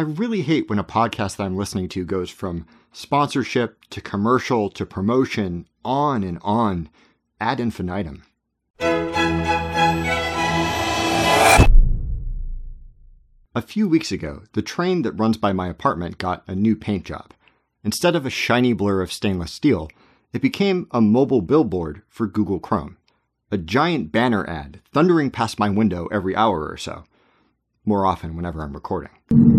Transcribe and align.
I 0.00 0.04
really 0.04 0.40
hate 0.40 0.70
when 0.70 0.78
a 0.78 0.82
podcast 0.82 1.36
that 1.36 1.42
I'm 1.42 1.58
listening 1.58 1.86
to 1.90 2.06
goes 2.06 2.30
from 2.30 2.66
sponsorship 2.90 3.84
to 3.90 4.00
commercial 4.00 4.70
to 4.70 4.86
promotion, 4.86 5.68
on 5.84 6.24
and 6.24 6.38
on, 6.40 6.88
ad 7.38 7.60
infinitum. 7.60 8.22
A 13.54 13.60
few 13.60 13.86
weeks 13.90 14.10
ago, 14.10 14.44
the 14.54 14.62
train 14.62 15.02
that 15.02 15.12
runs 15.12 15.36
by 15.36 15.52
my 15.52 15.68
apartment 15.68 16.16
got 16.16 16.44
a 16.46 16.54
new 16.54 16.74
paint 16.74 17.04
job. 17.04 17.34
Instead 17.84 18.16
of 18.16 18.24
a 18.24 18.30
shiny 18.30 18.72
blur 18.72 19.02
of 19.02 19.12
stainless 19.12 19.52
steel, 19.52 19.90
it 20.32 20.40
became 20.40 20.86
a 20.92 21.02
mobile 21.02 21.42
billboard 21.42 22.00
for 22.08 22.26
Google 22.26 22.58
Chrome. 22.58 22.96
A 23.50 23.58
giant 23.58 24.12
banner 24.12 24.48
ad 24.48 24.80
thundering 24.94 25.30
past 25.30 25.58
my 25.58 25.68
window 25.68 26.06
every 26.10 26.34
hour 26.34 26.66
or 26.66 26.78
so. 26.78 27.04
More 27.84 28.06
often 28.06 28.34
whenever 28.34 28.62
I'm 28.62 28.72
recording. 28.72 29.49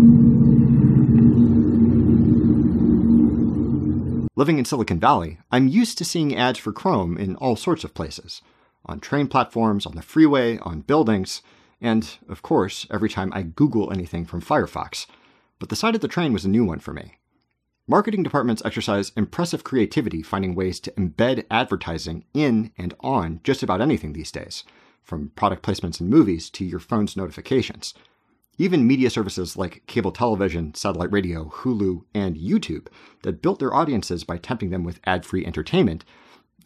Living 4.34 4.56
in 4.56 4.64
Silicon 4.64 4.98
Valley, 4.98 5.38
I'm 5.50 5.68
used 5.68 5.98
to 5.98 6.06
seeing 6.06 6.34
ads 6.34 6.58
for 6.58 6.72
Chrome 6.72 7.18
in 7.18 7.36
all 7.36 7.54
sorts 7.54 7.84
of 7.84 7.92
places 7.92 8.40
on 8.86 8.98
train 8.98 9.28
platforms, 9.28 9.84
on 9.84 9.94
the 9.94 10.00
freeway, 10.00 10.56
on 10.58 10.80
buildings, 10.80 11.42
and, 11.82 12.16
of 12.28 12.42
course, 12.42 12.86
every 12.90 13.10
time 13.10 13.30
I 13.34 13.42
Google 13.42 13.92
anything 13.92 14.24
from 14.24 14.40
Firefox. 14.40 15.06
But 15.58 15.68
the 15.68 15.76
side 15.76 15.94
of 15.94 16.00
the 16.00 16.08
train 16.08 16.32
was 16.32 16.46
a 16.46 16.48
new 16.48 16.64
one 16.64 16.80
for 16.80 16.92
me. 16.94 17.18
Marketing 17.86 18.22
departments 18.22 18.62
exercise 18.64 19.12
impressive 19.16 19.64
creativity 19.64 20.22
finding 20.22 20.54
ways 20.54 20.80
to 20.80 20.90
embed 20.92 21.44
advertising 21.50 22.24
in 22.32 22.72
and 22.78 22.94
on 23.00 23.40
just 23.44 23.62
about 23.62 23.82
anything 23.82 24.14
these 24.14 24.32
days, 24.32 24.64
from 25.02 25.30
product 25.36 25.62
placements 25.62 26.00
in 26.00 26.08
movies 26.08 26.48
to 26.50 26.64
your 26.64 26.80
phone's 26.80 27.16
notifications. 27.16 27.92
Even 28.58 28.86
media 28.86 29.08
services 29.08 29.56
like 29.56 29.82
cable 29.86 30.12
television, 30.12 30.74
satellite 30.74 31.10
radio, 31.10 31.46
Hulu, 31.46 32.04
and 32.14 32.36
YouTube 32.36 32.88
that 33.22 33.40
built 33.40 33.58
their 33.58 33.72
audiences 33.72 34.24
by 34.24 34.36
tempting 34.36 34.68
them 34.68 34.84
with 34.84 35.00
ad 35.04 35.24
free 35.24 35.46
entertainment, 35.46 36.04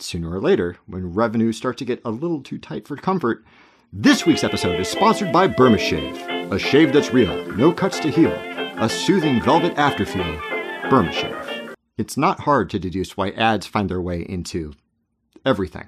sooner 0.00 0.32
or 0.32 0.40
later, 0.40 0.78
when 0.86 1.14
revenue 1.14 1.52
starts 1.52 1.78
to 1.78 1.84
get 1.84 2.02
a 2.04 2.10
little 2.10 2.42
too 2.42 2.58
tight 2.58 2.88
for 2.88 2.96
comfort, 2.96 3.44
this 3.92 4.26
week's 4.26 4.42
episode 4.42 4.80
is 4.80 4.88
sponsored 4.88 5.32
by 5.32 5.46
Burma 5.46 5.78
Shave, 5.78 6.16
a 6.52 6.58
shave 6.58 6.92
that's 6.92 7.12
real, 7.12 7.46
no 7.52 7.72
cuts 7.72 8.00
to 8.00 8.10
heal, 8.10 8.32
a 8.32 8.88
soothing 8.88 9.40
velvet 9.40 9.76
afterfeel, 9.76 10.90
Burma 10.90 11.12
Shave. 11.12 11.76
It's 11.96 12.16
not 12.16 12.40
hard 12.40 12.68
to 12.70 12.80
deduce 12.80 13.16
why 13.16 13.30
ads 13.30 13.64
find 13.64 13.88
their 13.88 14.02
way 14.02 14.22
into 14.22 14.74
everything. 15.44 15.86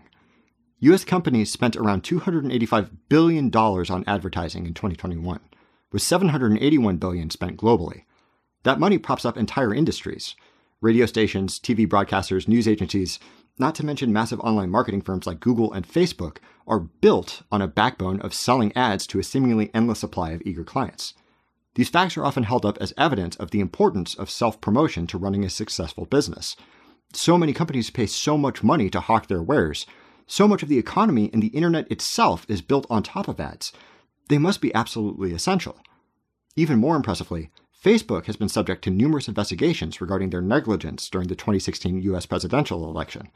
US 0.78 1.04
companies 1.04 1.50
spent 1.50 1.74
around 1.74 2.04
$285 2.04 2.88
billion 3.08 3.50
on 3.52 4.04
advertising 4.06 4.64
in 4.64 4.74
2021 4.74 5.40
with 5.92 6.02
781 6.02 6.96
billion 6.96 7.30
spent 7.30 7.56
globally. 7.56 8.02
That 8.64 8.80
money 8.80 8.98
props 8.98 9.24
up 9.24 9.36
entire 9.36 9.74
industries. 9.74 10.34
Radio 10.80 11.06
stations, 11.06 11.58
TV 11.58 11.86
broadcasters, 11.86 12.46
news 12.46 12.68
agencies, 12.68 13.18
not 13.58 13.74
to 13.74 13.84
mention 13.84 14.12
massive 14.12 14.40
online 14.40 14.70
marketing 14.70 15.02
firms 15.02 15.26
like 15.26 15.40
Google 15.40 15.72
and 15.72 15.86
Facebook, 15.86 16.38
are 16.66 16.78
built 16.78 17.42
on 17.50 17.62
a 17.62 17.66
backbone 17.66 18.20
of 18.20 18.34
selling 18.34 18.76
ads 18.76 19.06
to 19.08 19.18
a 19.18 19.24
seemingly 19.24 19.70
endless 19.74 19.98
supply 19.98 20.30
of 20.30 20.42
eager 20.44 20.64
clients. 20.64 21.14
These 21.74 21.88
facts 21.88 22.16
are 22.16 22.24
often 22.24 22.44
held 22.44 22.64
up 22.64 22.78
as 22.80 22.92
evidence 22.96 23.36
of 23.36 23.50
the 23.50 23.60
importance 23.60 24.14
of 24.14 24.30
self 24.30 24.60
promotion 24.60 25.06
to 25.08 25.18
running 25.18 25.44
a 25.44 25.50
successful 25.50 26.06
business. 26.06 26.56
So 27.12 27.38
many 27.38 27.52
companies 27.52 27.90
pay 27.90 28.06
so 28.06 28.36
much 28.36 28.62
money 28.62 28.90
to 28.90 29.00
hawk 29.00 29.28
their 29.28 29.42
wares. 29.42 29.86
So 30.26 30.46
much 30.46 30.62
of 30.62 30.68
the 30.68 30.78
economy 30.78 31.30
and 31.32 31.42
the 31.42 31.48
internet 31.48 31.90
itself 31.90 32.44
is 32.48 32.60
built 32.60 32.86
on 32.90 33.02
top 33.02 33.28
of 33.28 33.40
ads 33.40 33.72
they 34.28 34.38
must 34.38 34.60
be 34.60 34.74
absolutely 34.74 35.32
essential. 35.32 35.78
Even 36.56 36.78
more 36.78 36.96
impressively, 36.96 37.50
Facebook 37.82 38.26
has 38.26 38.36
been 38.36 38.48
subject 38.48 38.82
to 38.84 38.90
numerous 38.90 39.28
investigations 39.28 40.00
regarding 40.00 40.30
their 40.30 40.42
negligence 40.42 41.08
during 41.08 41.28
the 41.28 41.36
2016 41.36 42.02
US 42.02 42.26
presidential 42.26 42.84
election, 42.84 43.28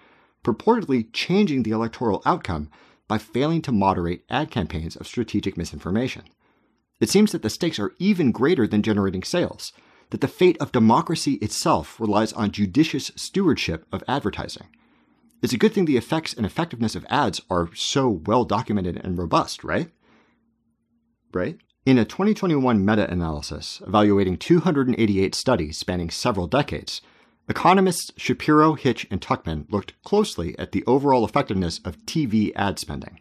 purportedly 0.42 1.08
changing 1.12 1.62
the 1.62 1.70
electoral 1.70 2.22
outcome 2.26 2.68
by 3.06 3.18
failing 3.18 3.62
to 3.62 3.72
moderate 3.72 4.24
ad 4.28 4.50
campaigns 4.50 4.96
of 4.96 5.06
strategic 5.06 5.56
misinformation. 5.56 6.24
It 7.00 7.08
seems 7.08 7.32
that 7.32 7.42
the 7.42 7.50
stakes 7.50 7.78
are 7.78 7.92
even 7.98 8.32
greater 8.32 8.66
than 8.66 8.82
generating 8.82 9.22
sales, 9.22 9.72
that 10.10 10.20
the 10.20 10.28
fate 10.28 10.56
of 10.60 10.72
democracy 10.72 11.34
itself 11.34 11.98
relies 11.98 12.32
on 12.32 12.50
judicious 12.50 13.10
stewardship 13.16 13.86
of 13.92 14.04
advertising. 14.08 14.66
It's 15.42 15.52
a 15.52 15.58
good 15.58 15.72
thing 15.72 15.84
the 15.84 15.96
effects 15.96 16.32
and 16.34 16.46
effectiveness 16.46 16.94
of 16.94 17.06
ads 17.08 17.40
are 17.50 17.74
so 17.74 18.08
well 18.08 18.44
documented 18.44 19.00
and 19.02 19.18
robust, 19.18 19.64
right? 19.64 19.90
Right? 21.32 21.58
In 21.84 21.98
a 21.98 22.04
2021 22.04 22.84
meta 22.84 23.10
analysis 23.10 23.82
evaluating 23.86 24.36
288 24.36 25.34
studies 25.34 25.78
spanning 25.78 26.10
several 26.10 26.46
decades, 26.46 27.02
economists 27.48 28.12
Shapiro, 28.16 28.76
Hitsch, 28.76 29.06
and 29.10 29.20
Tuchman 29.20 29.70
looked 29.70 30.00
closely 30.04 30.56
at 30.58 30.72
the 30.72 30.84
overall 30.86 31.24
effectiveness 31.24 31.80
of 31.84 31.98
TV 32.06 32.52
ad 32.54 32.78
spending, 32.78 33.18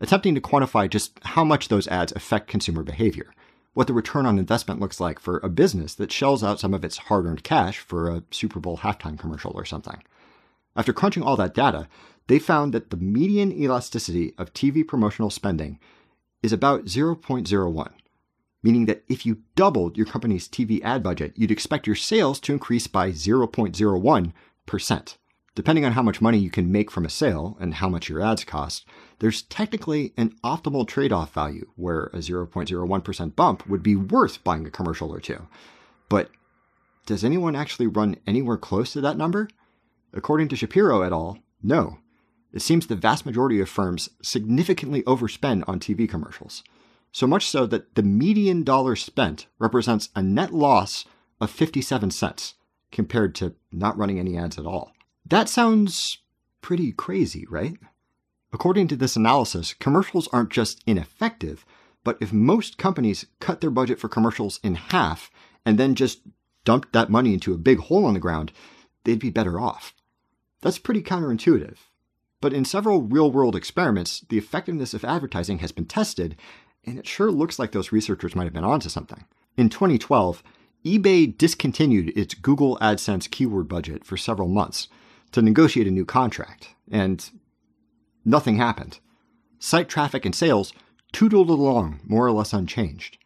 attempting 0.00 0.34
to 0.36 0.40
quantify 0.40 0.88
just 0.88 1.18
how 1.22 1.42
much 1.42 1.68
those 1.68 1.88
ads 1.88 2.12
affect 2.12 2.46
consumer 2.46 2.84
behavior, 2.84 3.34
what 3.72 3.88
the 3.88 3.92
return 3.92 4.26
on 4.26 4.38
investment 4.38 4.78
looks 4.78 5.00
like 5.00 5.18
for 5.18 5.38
a 5.38 5.48
business 5.48 5.94
that 5.94 6.12
shells 6.12 6.44
out 6.44 6.60
some 6.60 6.72
of 6.72 6.84
its 6.84 6.98
hard 6.98 7.26
earned 7.26 7.42
cash 7.42 7.80
for 7.80 8.08
a 8.08 8.22
Super 8.30 8.60
Bowl 8.60 8.78
halftime 8.78 9.18
commercial 9.18 9.52
or 9.54 9.64
something. 9.64 10.02
After 10.76 10.92
crunching 10.92 11.24
all 11.24 11.36
that 11.36 11.54
data, 11.54 11.88
they 12.28 12.38
found 12.38 12.72
that 12.72 12.90
the 12.90 12.96
median 12.96 13.52
elasticity 13.52 14.34
of 14.38 14.54
TV 14.54 14.86
promotional 14.86 15.30
spending 15.30 15.78
is 16.44 16.52
about 16.52 16.84
0.01, 16.84 17.90
meaning 18.62 18.84
that 18.84 19.02
if 19.08 19.24
you 19.24 19.38
doubled 19.56 19.96
your 19.96 20.04
company's 20.04 20.46
TV 20.46 20.82
ad 20.82 21.02
budget, 21.02 21.32
you'd 21.36 21.50
expect 21.50 21.86
your 21.86 21.96
sales 21.96 22.38
to 22.38 22.52
increase 22.52 22.86
by 22.86 23.10
0.01%. 23.10 25.16
Depending 25.54 25.84
on 25.86 25.92
how 25.92 26.02
much 26.02 26.20
money 26.20 26.36
you 26.36 26.50
can 26.50 26.70
make 26.70 26.90
from 26.90 27.06
a 27.06 27.08
sale 27.08 27.56
and 27.58 27.72
how 27.72 27.88
much 27.88 28.10
your 28.10 28.20
ads 28.20 28.44
cost, 28.44 28.84
there's 29.20 29.40
technically 29.40 30.12
an 30.18 30.34
optimal 30.44 30.86
trade 30.86 31.12
off 31.12 31.32
value 31.32 31.66
where 31.76 32.10
a 32.12 32.18
0.01% 32.18 33.34
bump 33.34 33.66
would 33.66 33.82
be 33.82 33.96
worth 33.96 34.44
buying 34.44 34.66
a 34.66 34.70
commercial 34.70 35.10
or 35.10 35.20
two. 35.20 35.46
But 36.10 36.28
does 37.06 37.24
anyone 37.24 37.56
actually 37.56 37.86
run 37.86 38.16
anywhere 38.26 38.58
close 38.58 38.92
to 38.92 39.00
that 39.00 39.16
number? 39.16 39.48
According 40.12 40.48
to 40.48 40.56
Shapiro 40.56 41.00
et 41.00 41.12
al., 41.12 41.38
no. 41.62 42.00
It 42.54 42.62
seems 42.62 42.86
the 42.86 42.94
vast 42.94 43.26
majority 43.26 43.58
of 43.58 43.68
firms 43.68 44.08
significantly 44.22 45.02
overspend 45.02 45.64
on 45.66 45.80
TV 45.80 46.08
commercials, 46.08 46.62
so 47.10 47.26
much 47.26 47.48
so 47.48 47.66
that 47.66 47.96
the 47.96 48.02
median 48.04 48.62
dollar 48.62 48.94
spent 48.94 49.48
represents 49.58 50.08
a 50.14 50.22
net 50.22 50.54
loss 50.54 51.04
of 51.40 51.50
57 51.50 52.12
cents 52.12 52.54
compared 52.92 53.34
to 53.34 53.56
not 53.72 53.98
running 53.98 54.20
any 54.20 54.38
ads 54.38 54.56
at 54.56 54.66
all. 54.66 54.92
That 55.26 55.48
sounds 55.48 56.18
pretty 56.60 56.92
crazy, 56.92 57.44
right? 57.50 57.76
According 58.52 58.86
to 58.88 58.96
this 58.96 59.16
analysis, 59.16 59.74
commercials 59.74 60.28
aren't 60.32 60.50
just 60.50 60.80
ineffective, 60.86 61.66
but 62.04 62.16
if 62.20 62.32
most 62.32 62.78
companies 62.78 63.26
cut 63.40 63.60
their 63.62 63.70
budget 63.70 63.98
for 63.98 64.08
commercials 64.08 64.60
in 64.62 64.76
half 64.76 65.28
and 65.66 65.76
then 65.76 65.96
just 65.96 66.20
dumped 66.64 66.92
that 66.92 67.10
money 67.10 67.34
into 67.34 67.52
a 67.52 67.58
big 67.58 67.80
hole 67.80 68.06
in 68.06 68.14
the 68.14 68.20
ground, 68.20 68.52
they'd 69.02 69.18
be 69.18 69.30
better 69.30 69.58
off. 69.58 69.92
That's 70.62 70.78
pretty 70.78 71.02
counterintuitive, 71.02 71.78
but 72.44 72.52
in 72.52 72.66
several 72.66 73.00
real 73.00 73.30
world 73.30 73.56
experiments, 73.56 74.20
the 74.28 74.36
effectiveness 74.36 74.92
of 74.92 75.02
advertising 75.02 75.60
has 75.60 75.72
been 75.72 75.86
tested, 75.86 76.36
and 76.84 76.98
it 76.98 77.06
sure 77.06 77.30
looks 77.30 77.58
like 77.58 77.72
those 77.72 77.90
researchers 77.90 78.36
might 78.36 78.44
have 78.44 78.52
been 78.52 78.62
onto 78.62 78.90
something. 78.90 79.24
In 79.56 79.70
2012, 79.70 80.42
eBay 80.84 81.38
discontinued 81.38 82.12
its 82.14 82.34
Google 82.34 82.76
AdSense 82.82 83.30
keyword 83.30 83.66
budget 83.66 84.04
for 84.04 84.18
several 84.18 84.48
months 84.48 84.88
to 85.32 85.40
negotiate 85.40 85.86
a 85.86 85.90
new 85.90 86.04
contract, 86.04 86.74
and 86.90 87.30
nothing 88.26 88.58
happened. 88.58 88.98
Site 89.58 89.88
traffic 89.88 90.26
and 90.26 90.34
sales 90.34 90.74
tootled 91.12 91.48
along 91.48 92.00
more 92.04 92.26
or 92.26 92.32
less 92.32 92.52
unchanged. 92.52 93.16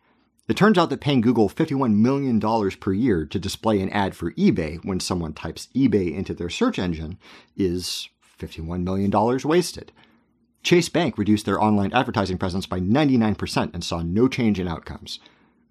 It 0.47 0.56
turns 0.56 0.79
out 0.79 0.91
that 0.91 1.00
paying 1.00 1.23
Google 1.23 1.49
$51 1.49 1.93
million 1.95 2.41
per 2.79 2.93
year 2.93 3.26
to 3.26 3.38
display 3.41 3.81
an 3.81 3.91
ad 3.91 4.15
for 4.15 4.31
eBay 4.35 4.79
when 4.85 5.00
someone 5.00 5.32
types 5.32 5.67
eBay 5.75 6.15
into 6.15 6.35
their 6.35 6.49
search 6.49 6.79
engine 6.79 7.19
is 7.56 8.09
$51 8.38 8.82
million 8.82 9.11
wasted. 9.44 9.93
Chase 10.62 10.88
Bank 10.88 11.17
reduced 11.17 11.46
their 11.46 11.62
online 11.62 11.93
advertising 11.93 12.38
presence 12.38 12.67
by 12.67 12.81
99% 12.81 13.75
and 13.75 13.85
saw 13.85 14.02
no 14.02 14.29
change 14.29 14.58
in 14.58 14.69
outcomes. 14.69 15.19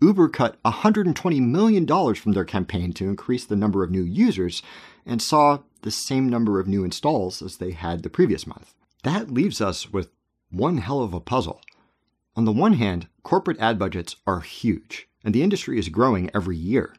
Uber 0.01 0.29
cut 0.29 0.61
$120 0.63 1.41
million 1.41 1.87
from 2.15 2.33
their 2.33 2.45
campaign 2.45 2.93
to 2.93 3.09
increase 3.09 3.45
the 3.45 3.55
number 3.55 3.83
of 3.83 3.91
new 3.91 4.03
users 4.03 4.61
and 5.05 5.21
saw 5.21 5.59
the 5.81 5.91
same 5.91 6.29
number 6.29 6.59
of 6.59 6.67
new 6.67 6.83
installs 6.83 7.41
as 7.41 7.57
they 7.57 7.71
had 7.71 8.03
the 8.03 8.09
previous 8.09 8.45
month. 8.45 8.73
That 9.03 9.31
leaves 9.31 9.61
us 9.61 9.91
with 9.91 10.11
one 10.49 10.77
hell 10.77 11.01
of 11.01 11.13
a 11.13 11.19
puzzle. 11.19 11.61
On 12.35 12.45
the 12.45 12.51
one 12.51 12.73
hand, 12.73 13.07
corporate 13.23 13.59
ad 13.59 13.79
budgets 13.79 14.15
are 14.27 14.41
huge, 14.41 15.07
and 15.23 15.33
the 15.33 15.41
industry 15.41 15.79
is 15.79 15.89
growing 15.89 16.29
every 16.33 16.57
year. 16.57 16.95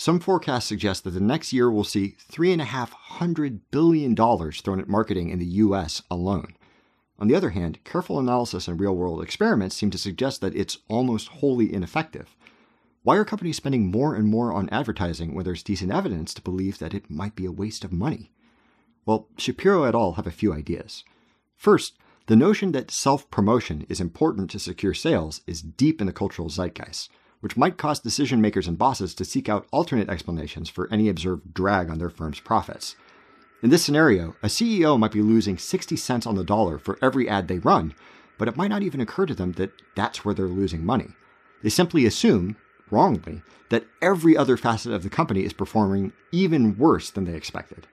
Some 0.00 0.18
forecasts 0.18 0.64
suggest 0.64 1.04
that 1.04 1.10
the 1.10 1.20
next 1.20 1.52
year 1.52 1.70
we'll 1.70 1.84
see 1.84 2.16
$3.5 2.32 3.60
billion 3.70 4.16
thrown 4.16 4.80
at 4.80 4.88
marketing 4.88 5.28
in 5.28 5.38
the 5.38 5.44
US 5.44 6.00
alone. 6.10 6.54
On 7.18 7.28
the 7.28 7.34
other 7.34 7.50
hand, 7.50 7.84
careful 7.84 8.18
analysis 8.18 8.66
and 8.66 8.80
real 8.80 8.96
world 8.96 9.22
experiments 9.22 9.76
seem 9.76 9.90
to 9.90 9.98
suggest 9.98 10.40
that 10.40 10.56
it's 10.56 10.78
almost 10.88 11.28
wholly 11.28 11.70
ineffective. 11.70 12.34
Why 13.02 13.18
are 13.18 13.26
companies 13.26 13.58
spending 13.58 13.90
more 13.90 14.14
and 14.14 14.26
more 14.26 14.54
on 14.54 14.70
advertising 14.70 15.34
when 15.34 15.44
there's 15.44 15.62
decent 15.62 15.92
evidence 15.92 16.32
to 16.32 16.40
believe 16.40 16.78
that 16.78 16.94
it 16.94 17.10
might 17.10 17.36
be 17.36 17.44
a 17.44 17.52
waste 17.52 17.84
of 17.84 17.92
money? 17.92 18.32
Well, 19.04 19.28
Shapiro 19.36 19.82
et 19.82 19.94
al. 19.94 20.12
have 20.12 20.26
a 20.26 20.30
few 20.30 20.54
ideas. 20.54 21.04
First, 21.58 21.98
the 22.24 22.36
notion 22.36 22.72
that 22.72 22.90
self 22.90 23.30
promotion 23.30 23.84
is 23.90 24.00
important 24.00 24.50
to 24.52 24.58
secure 24.60 24.94
sales 24.94 25.42
is 25.46 25.60
deep 25.60 26.00
in 26.00 26.06
the 26.06 26.14
cultural 26.14 26.48
zeitgeist, 26.48 27.10
which 27.40 27.56
might 27.56 27.78
cause 27.78 28.00
decision 28.00 28.40
makers 28.40 28.68
and 28.68 28.78
bosses 28.78 29.14
to 29.14 29.24
seek 29.24 29.48
out 29.48 29.66
alternate 29.72 30.08
explanations 30.08 30.68
for 30.68 30.88
any 30.92 31.08
observed 31.08 31.52
drag 31.52 31.90
on 31.90 31.98
their 31.98 32.10
firm's 32.10 32.40
profits. 32.40 32.96
In 33.62 33.70
this 33.70 33.84
scenario, 33.84 34.36
a 34.42 34.46
CEO 34.46 34.98
might 34.98 35.12
be 35.12 35.22
losing 35.22 35.58
60 35.58 35.96
cents 35.96 36.26
on 36.26 36.34
the 36.34 36.44
dollar 36.44 36.78
for 36.78 36.98
every 37.02 37.28
ad 37.28 37.48
they 37.48 37.58
run, 37.58 37.94
but 38.38 38.48
it 38.48 38.56
might 38.56 38.68
not 38.68 38.82
even 38.82 39.00
occur 39.00 39.26
to 39.26 39.34
them 39.34 39.52
that 39.52 39.72
that's 39.94 40.24
where 40.24 40.34
they're 40.34 40.46
losing 40.46 40.84
money. 40.84 41.08
They 41.62 41.68
simply 41.68 42.06
assume, 42.06 42.56
wrongly, 42.90 43.42
that 43.68 43.84
every 44.00 44.36
other 44.36 44.56
facet 44.56 44.92
of 44.92 45.02
the 45.02 45.10
company 45.10 45.44
is 45.44 45.52
performing 45.52 46.12
even 46.32 46.78
worse 46.78 47.10
than 47.10 47.24
they 47.24 47.34
expected. 47.34 47.86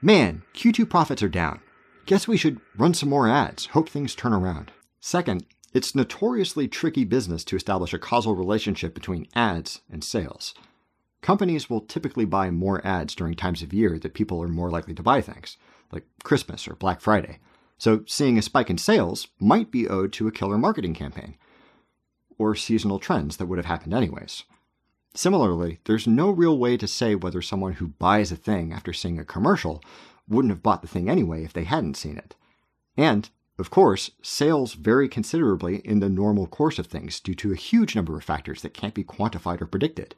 Man, 0.00 0.42
Q2 0.54 0.88
profits 0.88 1.22
are 1.22 1.28
down. 1.28 1.60
Guess 2.06 2.28
we 2.28 2.36
should 2.36 2.60
run 2.76 2.94
some 2.94 3.08
more 3.08 3.28
ads, 3.28 3.66
hope 3.66 3.88
things 3.88 4.14
turn 4.14 4.32
around. 4.32 4.72
Second, 5.00 5.44
it's 5.72 5.94
notoriously 5.94 6.66
tricky 6.66 7.04
business 7.04 7.44
to 7.44 7.56
establish 7.56 7.94
a 7.94 7.98
causal 7.98 8.34
relationship 8.34 8.94
between 8.94 9.28
ads 9.34 9.80
and 9.90 10.02
sales. 10.02 10.54
Companies 11.22 11.68
will 11.68 11.82
typically 11.82 12.24
buy 12.24 12.50
more 12.50 12.84
ads 12.86 13.14
during 13.14 13.34
times 13.34 13.62
of 13.62 13.72
year 13.72 13.98
that 13.98 14.14
people 14.14 14.42
are 14.42 14.48
more 14.48 14.70
likely 14.70 14.94
to 14.94 15.02
buy 15.02 15.20
things, 15.20 15.56
like 15.92 16.06
Christmas 16.24 16.66
or 16.66 16.74
Black 16.74 17.00
Friday. 17.00 17.38
So 17.78 18.04
seeing 18.06 18.38
a 18.38 18.42
spike 18.42 18.70
in 18.70 18.78
sales 18.78 19.28
might 19.38 19.70
be 19.70 19.88
owed 19.88 20.12
to 20.14 20.26
a 20.26 20.32
killer 20.32 20.58
marketing 20.58 20.94
campaign, 20.94 21.36
or 22.38 22.54
seasonal 22.54 22.98
trends 22.98 23.36
that 23.36 23.46
would 23.46 23.58
have 23.58 23.66
happened 23.66 23.94
anyways. 23.94 24.44
Similarly, 25.14 25.80
there's 25.84 26.06
no 26.06 26.30
real 26.30 26.56
way 26.58 26.76
to 26.76 26.86
say 26.86 27.14
whether 27.14 27.42
someone 27.42 27.74
who 27.74 27.88
buys 27.88 28.32
a 28.32 28.36
thing 28.36 28.72
after 28.72 28.92
seeing 28.92 29.18
a 29.18 29.24
commercial 29.24 29.82
wouldn't 30.28 30.52
have 30.52 30.62
bought 30.62 30.82
the 30.82 30.88
thing 30.88 31.10
anyway 31.10 31.44
if 31.44 31.52
they 31.52 31.64
hadn't 31.64 31.96
seen 31.96 32.16
it. 32.16 32.34
And, 32.96 33.28
of 33.60 33.70
course, 33.70 34.10
sales 34.22 34.74
vary 34.74 35.08
considerably 35.08 35.76
in 35.78 36.00
the 36.00 36.08
normal 36.08 36.46
course 36.46 36.78
of 36.78 36.86
things 36.86 37.20
due 37.20 37.34
to 37.36 37.52
a 37.52 37.56
huge 37.56 37.94
number 37.94 38.16
of 38.16 38.24
factors 38.24 38.62
that 38.62 38.74
can't 38.74 38.94
be 38.94 39.04
quantified 39.04 39.60
or 39.60 39.66
predicted. 39.66 40.14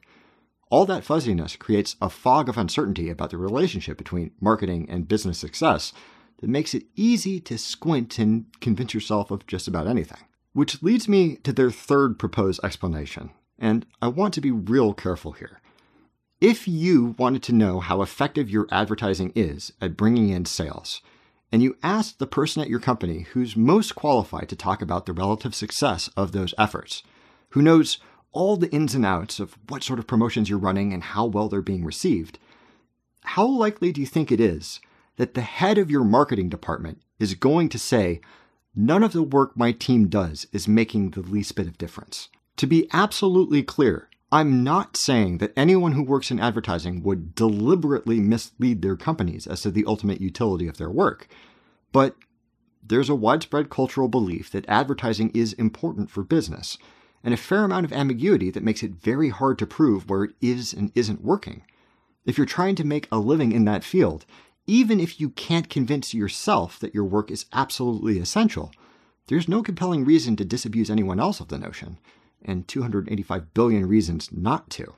All 0.69 0.85
that 0.85 1.03
fuzziness 1.03 1.55
creates 1.55 1.95
a 2.01 2.09
fog 2.09 2.49
of 2.49 2.57
uncertainty 2.57 3.09
about 3.09 3.29
the 3.29 3.37
relationship 3.37 3.97
between 3.97 4.31
marketing 4.41 4.89
and 4.89 5.07
business 5.07 5.37
success 5.37 5.93
that 6.39 6.49
makes 6.49 6.73
it 6.73 6.85
easy 6.95 7.39
to 7.41 7.57
squint 7.57 8.17
and 8.17 8.45
convince 8.59 8.93
yourself 8.93 9.29
of 9.29 9.45
just 9.45 9.67
about 9.67 9.87
anything. 9.87 10.17
Which 10.53 10.81
leads 10.81 11.07
me 11.07 11.35
to 11.37 11.53
their 11.53 11.71
third 11.71 12.17
proposed 12.17 12.59
explanation, 12.63 13.31
and 13.59 13.85
I 14.01 14.07
want 14.07 14.33
to 14.35 14.41
be 14.41 14.51
real 14.51 14.93
careful 14.93 15.33
here. 15.33 15.61
If 16.41 16.67
you 16.67 17.15
wanted 17.17 17.43
to 17.43 17.53
know 17.53 17.79
how 17.79 18.01
effective 18.01 18.49
your 18.49 18.67
advertising 18.71 19.31
is 19.35 19.73
at 19.79 19.95
bringing 19.95 20.29
in 20.29 20.45
sales, 20.45 21.01
and 21.53 21.61
you 21.61 21.77
asked 21.83 22.17
the 22.17 22.25
person 22.25 22.63
at 22.63 22.67
your 22.67 22.79
company 22.79 23.27
who's 23.33 23.55
most 23.55 23.93
qualified 23.93 24.49
to 24.49 24.55
talk 24.55 24.81
about 24.81 25.05
the 25.05 25.13
relative 25.13 25.53
success 25.53 26.09
of 26.17 26.31
those 26.31 26.55
efforts, 26.57 27.03
who 27.49 27.61
knows 27.61 27.99
all 28.31 28.57
the 28.57 28.71
ins 28.71 28.95
and 28.95 29.05
outs 29.05 29.39
of 29.39 29.55
what 29.69 29.83
sort 29.83 29.99
of 29.99 30.07
promotions 30.07 30.49
you're 30.49 30.57
running 30.57 30.91
and 30.91 31.03
how 31.03 31.25
well 31.25 31.47
they're 31.47 31.61
being 31.61 31.85
received, 31.85 32.39
how 33.21 33.45
likely 33.45 33.91
do 33.91 34.01
you 34.01 34.07
think 34.07 34.31
it 34.31 34.41
is 34.41 34.79
that 35.17 35.35
the 35.35 35.41
head 35.41 35.77
of 35.77 35.91
your 35.91 36.03
marketing 36.03 36.49
department 36.49 37.03
is 37.19 37.35
going 37.35 37.69
to 37.69 37.77
say, 37.77 38.19
None 38.75 39.03
of 39.03 39.13
the 39.13 39.21
work 39.21 39.55
my 39.55 39.71
team 39.71 40.07
does 40.07 40.47
is 40.51 40.67
making 40.67 41.11
the 41.11 41.21
least 41.21 41.55
bit 41.55 41.67
of 41.67 41.77
difference? 41.77 42.29
To 42.57 42.65
be 42.65 42.89
absolutely 42.91 43.61
clear, 43.61 44.09
I'm 44.33 44.63
not 44.63 44.97
saying 44.97 45.37
that 45.37 45.53
anyone 45.55 45.91
who 45.91 46.01
works 46.01 46.31
in 46.31 46.39
advertising 46.39 47.03
would 47.03 47.35
deliberately 47.35 48.19
mislead 48.19 48.81
their 48.81 48.95
companies 48.95 49.45
as 49.45 49.61
to 49.61 49.69
the 49.69 49.85
ultimate 49.85 50.21
utility 50.21 50.67
of 50.67 50.77
their 50.77 50.89
work. 50.89 51.27
But 51.91 52.15
there's 52.81 53.09
a 53.09 53.15
widespread 53.15 53.69
cultural 53.69 54.07
belief 54.07 54.49
that 54.49 54.65
advertising 54.67 55.29
is 55.35 55.53
important 55.53 56.09
for 56.09 56.23
business, 56.23 56.79
and 57.23 57.31
a 57.31 57.37
fair 57.37 57.63
amount 57.63 57.85
of 57.85 57.93
ambiguity 57.93 58.49
that 58.49 58.63
makes 58.63 58.81
it 58.81 58.95
very 58.95 59.29
hard 59.29 59.59
to 59.59 59.67
prove 59.67 60.09
where 60.09 60.23
it 60.23 60.31
is 60.41 60.73
and 60.73 60.91
isn't 60.95 61.23
working. 61.23 61.61
If 62.25 62.39
you're 62.39 62.47
trying 62.47 62.73
to 62.77 62.83
make 62.83 63.07
a 63.11 63.19
living 63.19 63.51
in 63.51 63.65
that 63.65 63.83
field, 63.83 64.25
even 64.65 64.99
if 64.99 65.21
you 65.21 65.29
can't 65.29 65.69
convince 65.69 66.11
yourself 66.11 66.79
that 66.79 66.95
your 66.95 67.05
work 67.05 67.29
is 67.29 67.45
absolutely 67.53 68.17
essential, 68.17 68.71
there's 69.27 69.47
no 69.47 69.61
compelling 69.61 70.03
reason 70.03 70.35
to 70.37 70.43
disabuse 70.43 70.89
anyone 70.89 71.19
else 71.19 71.39
of 71.39 71.49
the 71.49 71.59
notion, 71.59 71.99
and 72.45 72.67
285 72.67 73.53
billion 73.53 73.87
reasons 73.87 74.31
not 74.31 74.69
to. 74.71 74.95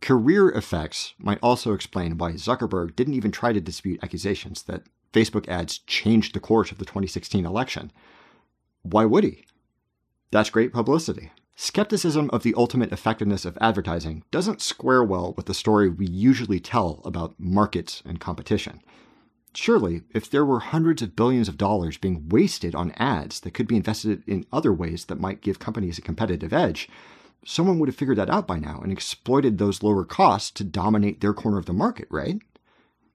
Career 0.00 0.50
effects 0.50 1.14
might 1.18 1.38
also 1.42 1.72
explain 1.72 2.18
why 2.18 2.32
Zuckerberg 2.32 2.94
didn't 2.94 3.14
even 3.14 3.30
try 3.30 3.52
to 3.52 3.60
dispute 3.60 4.00
accusations 4.02 4.62
that 4.64 4.82
Facebook 5.12 5.48
ads 5.48 5.78
changed 5.78 6.34
the 6.34 6.40
course 6.40 6.70
of 6.70 6.78
the 6.78 6.84
2016 6.84 7.46
election. 7.46 7.90
Why 8.82 9.04
would 9.04 9.24
he? 9.24 9.46
That's 10.30 10.50
great 10.50 10.72
publicity. 10.72 11.30
Skepticism 11.56 12.28
of 12.32 12.42
the 12.42 12.54
ultimate 12.56 12.92
effectiveness 12.92 13.44
of 13.44 13.56
advertising 13.60 14.24
doesn't 14.32 14.60
square 14.60 15.04
well 15.04 15.34
with 15.36 15.46
the 15.46 15.54
story 15.54 15.88
we 15.88 16.06
usually 16.06 16.58
tell 16.58 17.00
about 17.04 17.38
markets 17.38 18.02
and 18.04 18.20
competition. 18.20 18.82
Surely, 19.56 20.02
if 20.12 20.28
there 20.28 20.44
were 20.44 20.60
hundreds 20.60 21.00
of 21.00 21.14
billions 21.14 21.48
of 21.48 21.56
dollars 21.56 21.96
being 21.96 22.28
wasted 22.28 22.74
on 22.74 22.90
ads 22.92 23.40
that 23.40 23.54
could 23.54 23.68
be 23.68 23.76
invested 23.76 24.22
in 24.26 24.46
other 24.52 24.72
ways 24.72 25.04
that 25.04 25.20
might 25.20 25.40
give 25.40 25.58
companies 25.58 25.96
a 25.96 26.02
competitive 26.02 26.52
edge, 26.52 26.88
someone 27.44 27.78
would 27.78 27.88
have 27.88 27.96
figured 27.96 28.18
that 28.18 28.30
out 28.30 28.46
by 28.46 28.58
now 28.58 28.80
and 28.82 28.90
exploited 28.90 29.58
those 29.58 29.82
lower 29.82 30.04
costs 30.04 30.50
to 30.50 30.64
dominate 30.64 31.20
their 31.20 31.34
corner 31.34 31.58
of 31.58 31.66
the 31.66 31.72
market, 31.72 32.08
right? 32.10 32.40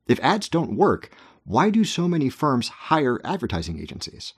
If 0.08 0.20
ads 0.22 0.48
don't 0.48 0.78
work, 0.78 1.12
why 1.44 1.70
do 1.70 1.84
so 1.84 2.08
many 2.08 2.30
firms 2.30 2.70
hire 2.70 3.20
advertising 3.26 3.80
agencies? 3.80 4.34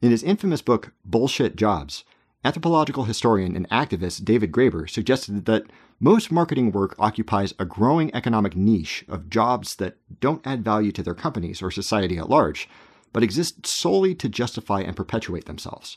In 0.00 0.10
his 0.10 0.22
infamous 0.22 0.62
book, 0.62 0.92
Bullshit 1.04 1.56
Jobs, 1.56 2.04
Anthropological 2.44 3.04
historian 3.04 3.56
and 3.56 3.68
activist 3.70 4.24
David 4.24 4.52
Graeber 4.52 4.88
suggested 4.88 5.46
that 5.46 5.64
most 5.98 6.30
marketing 6.30 6.70
work 6.70 6.94
occupies 6.98 7.54
a 7.58 7.64
growing 7.64 8.14
economic 8.14 8.54
niche 8.54 9.04
of 9.08 9.30
jobs 9.30 9.76
that 9.76 9.96
don't 10.20 10.46
add 10.46 10.64
value 10.64 10.92
to 10.92 11.02
their 11.02 11.14
companies 11.14 11.62
or 11.62 11.70
society 11.70 12.18
at 12.18 12.30
large, 12.30 12.68
but 13.12 13.22
exist 13.22 13.66
solely 13.66 14.14
to 14.14 14.28
justify 14.28 14.80
and 14.80 14.96
perpetuate 14.96 15.46
themselves. 15.46 15.96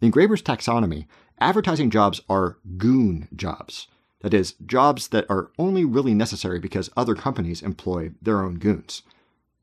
In 0.00 0.12
Graeber's 0.12 0.42
taxonomy, 0.42 1.06
advertising 1.40 1.90
jobs 1.90 2.20
are 2.28 2.58
goon 2.76 3.28
jobs. 3.34 3.88
That 4.20 4.34
is, 4.34 4.54
jobs 4.64 5.08
that 5.08 5.26
are 5.28 5.50
only 5.58 5.84
really 5.84 6.14
necessary 6.14 6.60
because 6.60 6.90
other 6.96 7.14
companies 7.14 7.62
employ 7.62 8.12
their 8.20 8.42
own 8.42 8.56
goons. 8.58 9.02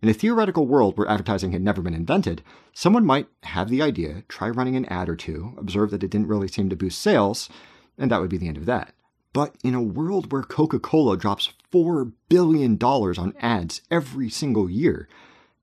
In 0.01 0.07
a 0.07 0.13
theoretical 0.13 0.65
world 0.65 0.97
where 0.97 1.09
advertising 1.09 1.51
had 1.51 1.61
never 1.61 1.81
been 1.81 1.93
invented, 1.93 2.41
someone 2.73 3.05
might 3.05 3.27
have 3.43 3.69
the 3.69 3.81
idea, 3.81 4.23
try 4.29 4.49
running 4.49 4.77
an 4.77 4.85
ad 4.85 5.09
or 5.09 5.17
two, 5.17 5.53
observe 5.57 5.91
that 5.91 6.03
it 6.03 6.09
didn't 6.09 6.27
really 6.27 6.47
seem 6.47 6.69
to 6.69 6.75
boost 6.77 6.99
sales, 6.99 7.49
and 7.97 8.09
that 8.09 8.21
would 8.21 8.29
be 8.29 8.37
the 8.37 8.47
end 8.47 8.55
of 8.55 8.65
that. 8.65 8.93
But 9.33 9.55
in 9.61 9.75
a 9.75 9.81
world 9.81 10.31
where 10.31 10.41
Coca 10.41 10.79
Cola 10.79 11.17
drops 11.17 11.51
$4 11.73 12.13
billion 12.29 12.81
on 12.81 13.33
ads 13.41 13.81
every 13.91 14.29
single 14.29 14.69
year, 14.69 15.09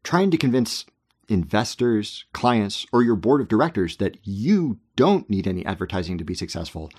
trying 0.04 0.30
to 0.30 0.36
convince 0.36 0.84
investors, 1.28 2.26
clients, 2.32 2.86
or 2.92 3.02
your 3.02 3.16
board 3.16 3.40
of 3.40 3.48
directors 3.48 3.96
that 3.96 4.18
you 4.22 4.78
don't 4.96 5.30
need 5.30 5.48
any 5.48 5.64
advertising 5.64 6.18
to 6.18 6.24
be 6.24 6.34
successful 6.34 6.90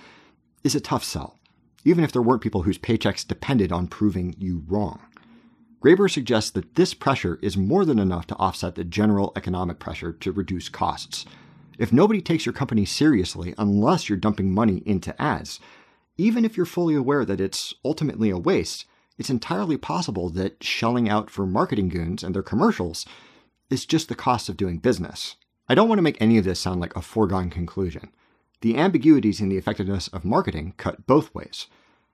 is 0.64 0.74
a 0.74 0.80
tough 0.80 1.04
sell, 1.04 1.38
even 1.84 2.02
if 2.02 2.10
there 2.10 2.20
weren't 2.20 2.42
people 2.42 2.62
whose 2.62 2.78
paychecks 2.78 3.26
depended 3.26 3.70
on 3.70 3.86
proving 3.86 4.34
you 4.38 4.64
wrong. 4.66 5.00
Graeber 5.80 6.10
suggests 6.10 6.50
that 6.50 6.74
this 6.74 6.92
pressure 6.92 7.38
is 7.40 7.56
more 7.56 7.84
than 7.84 8.00
enough 8.00 8.26
to 8.26 8.36
offset 8.36 8.74
the 8.74 8.84
general 8.84 9.32
economic 9.36 9.78
pressure 9.78 10.12
to 10.12 10.32
reduce 10.32 10.68
costs. 10.68 11.24
If 11.78 11.92
nobody 11.92 12.20
takes 12.20 12.44
your 12.44 12.52
company 12.52 12.84
seriously 12.84 13.54
unless 13.56 14.08
you're 14.08 14.18
dumping 14.18 14.52
money 14.52 14.82
into 14.84 15.20
ads, 15.22 15.60
even 16.16 16.44
if 16.44 16.56
you're 16.56 16.66
fully 16.66 16.96
aware 16.96 17.24
that 17.24 17.40
it's 17.40 17.74
ultimately 17.84 18.28
a 18.30 18.36
waste, 18.36 18.86
it's 19.18 19.30
entirely 19.30 19.76
possible 19.76 20.30
that 20.30 20.64
shelling 20.64 21.08
out 21.08 21.30
for 21.30 21.46
marketing 21.46 21.88
goons 21.88 22.24
and 22.24 22.34
their 22.34 22.42
commercials 22.42 23.06
is 23.70 23.86
just 23.86 24.08
the 24.08 24.16
cost 24.16 24.48
of 24.48 24.56
doing 24.56 24.78
business. 24.78 25.36
I 25.68 25.76
don't 25.76 25.88
want 25.88 25.98
to 25.98 26.02
make 26.02 26.20
any 26.20 26.38
of 26.38 26.44
this 26.44 26.58
sound 26.58 26.80
like 26.80 26.96
a 26.96 27.02
foregone 27.02 27.50
conclusion. 27.50 28.10
The 28.62 28.76
ambiguities 28.76 29.40
in 29.40 29.48
the 29.48 29.58
effectiveness 29.58 30.08
of 30.08 30.24
marketing 30.24 30.74
cut 30.76 31.06
both 31.06 31.32
ways. 31.32 31.68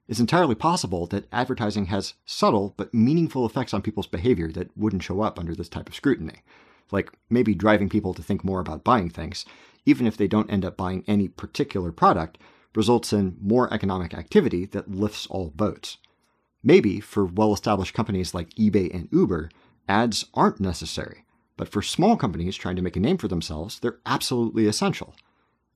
It's 0.06 0.20
entirely 0.20 0.54
possible 0.54 1.06
that 1.06 1.26
advertising 1.32 1.86
has 1.86 2.14
subtle 2.26 2.74
but 2.76 2.92
meaningful 2.92 3.46
effects 3.46 3.72
on 3.72 3.80
people's 3.80 4.06
behavior 4.06 4.52
that 4.52 4.76
wouldn't 4.76 5.02
show 5.02 5.22
up 5.22 5.38
under 5.38 5.54
this 5.54 5.68
type 5.68 5.88
of 5.88 5.94
scrutiny, 5.94 6.42
like 6.90 7.10
maybe 7.30 7.54
driving 7.54 7.88
people 7.88 8.12
to 8.14 8.22
think 8.22 8.44
more 8.44 8.60
about 8.60 8.84
buying 8.84 9.08
things, 9.08 9.46
even 9.86 10.06
if 10.06 10.16
they 10.16 10.28
don't 10.28 10.50
end 10.50 10.64
up 10.64 10.76
buying 10.76 11.04
any 11.06 11.28
particular 11.28 11.90
product, 11.90 12.36
results 12.74 13.12
in 13.12 13.36
more 13.40 13.72
economic 13.72 14.12
activity 14.12 14.66
that 14.66 14.90
lifts 14.90 15.26
all 15.28 15.50
boats. 15.54 15.96
Maybe 16.62 17.00
for 17.00 17.24
well 17.24 17.52
established 17.52 17.94
companies 17.94 18.34
like 18.34 18.54
eBay 18.54 18.92
and 18.92 19.08
Uber, 19.10 19.50
ads 19.88 20.26
aren't 20.34 20.60
necessary, 20.60 21.24
but 21.56 21.68
for 21.68 21.82
small 21.82 22.16
companies 22.16 22.56
trying 22.56 22.76
to 22.76 22.82
make 22.82 22.96
a 22.96 23.00
name 23.00 23.16
for 23.16 23.28
themselves, 23.28 23.78
they're 23.78 24.00
absolutely 24.04 24.66
essential. 24.66 25.14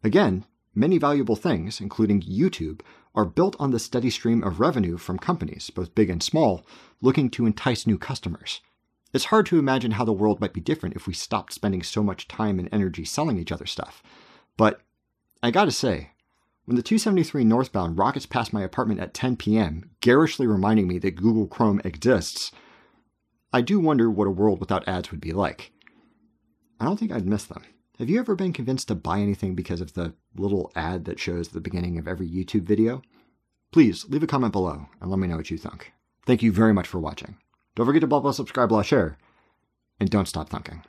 Again, 0.02 0.44
many 0.78 0.96
valuable 0.96 1.36
things, 1.36 1.80
including 1.80 2.22
YouTube, 2.22 2.80
are 3.14 3.24
built 3.24 3.56
on 3.58 3.72
the 3.72 3.78
steady 3.78 4.10
stream 4.10 4.44
of 4.44 4.60
revenue 4.60 4.96
from 4.96 5.18
companies, 5.18 5.70
both 5.70 5.94
big 5.94 6.08
and 6.08 6.22
small, 6.22 6.64
looking 7.02 7.28
to 7.30 7.46
entice 7.46 7.86
new 7.86 7.98
customers. 7.98 8.60
It's 9.12 9.26
hard 9.26 9.46
to 9.46 9.58
imagine 9.58 9.92
how 9.92 10.04
the 10.04 10.12
world 10.12 10.40
might 10.40 10.52
be 10.52 10.60
different 10.60 10.94
if 10.94 11.06
we 11.06 11.14
stopped 11.14 11.52
spending 11.52 11.82
so 11.82 12.02
much 12.02 12.28
time 12.28 12.58
and 12.58 12.68
energy 12.70 13.04
selling 13.04 13.38
each 13.38 13.52
other 13.52 13.66
stuff. 13.66 14.02
But 14.56 14.80
I 15.42 15.50
gotta 15.50 15.72
say, 15.72 16.10
when 16.66 16.76
the 16.76 16.82
273 16.82 17.44
northbound 17.44 17.98
rockets 17.98 18.26
past 18.26 18.52
my 18.52 18.62
apartment 18.62 19.00
at 19.00 19.14
10 19.14 19.36
p.m., 19.36 19.90
garishly 20.00 20.46
reminding 20.46 20.86
me 20.86 20.98
that 20.98 21.16
Google 21.16 21.46
Chrome 21.46 21.80
exists, 21.84 22.52
I 23.52 23.62
do 23.62 23.80
wonder 23.80 24.10
what 24.10 24.28
a 24.28 24.30
world 24.30 24.60
without 24.60 24.86
ads 24.86 25.10
would 25.10 25.20
be 25.20 25.32
like. 25.32 25.72
I 26.78 26.84
don't 26.84 26.98
think 26.98 27.10
I'd 27.10 27.26
miss 27.26 27.44
them. 27.44 27.62
Have 27.98 28.08
you 28.08 28.20
ever 28.20 28.36
been 28.36 28.52
convinced 28.52 28.86
to 28.88 28.94
buy 28.94 29.18
anything 29.18 29.56
because 29.56 29.80
of 29.80 29.94
the 29.94 30.14
little 30.36 30.70
ad 30.76 31.04
that 31.06 31.18
shows 31.18 31.48
at 31.48 31.52
the 31.52 31.60
beginning 31.60 31.98
of 31.98 32.06
every 32.06 32.30
YouTube 32.30 32.62
video? 32.62 33.02
Please 33.72 34.08
leave 34.08 34.22
a 34.22 34.26
comment 34.28 34.52
below 34.52 34.86
and 35.00 35.10
let 35.10 35.18
me 35.18 35.26
know 35.26 35.36
what 35.36 35.50
you 35.50 35.58
think. 35.58 35.92
Thank 36.24 36.40
you 36.40 36.52
very 36.52 36.72
much 36.72 36.86
for 36.86 37.00
watching. 37.00 37.38
Don't 37.74 37.86
forget 37.86 38.02
to 38.02 38.06
blah 38.06 38.20
blah 38.20 38.30
subscribe, 38.30 38.68
blah 38.68 38.82
share, 38.82 39.18
and 39.98 40.08
don't 40.08 40.28
stop 40.28 40.48
thunking. 40.48 40.84